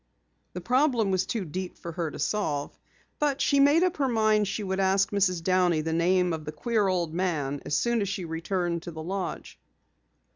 [0.53, 2.75] The problem was too deep for her to solve.
[3.19, 5.43] But she made up her mind she would ask Mrs.
[5.43, 9.03] Downey the name of the queer old man as soon as she returned to the
[9.03, 9.59] lodge.